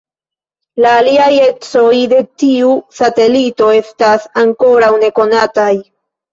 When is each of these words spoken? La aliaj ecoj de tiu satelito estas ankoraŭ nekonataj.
La 0.85 0.93
aliaj 1.01 1.27
ecoj 1.47 1.99
de 2.15 2.23
tiu 2.45 2.73
satelito 3.01 3.69
estas 3.83 4.29
ankoraŭ 4.47 4.93
nekonataj. 5.07 5.71